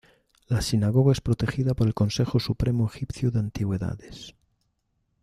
[0.47, 4.33] La sinagoga es protegida por el consejo supremo egipcio de antigüedades.